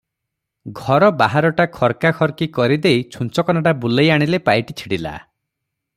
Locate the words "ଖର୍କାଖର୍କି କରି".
1.75-2.77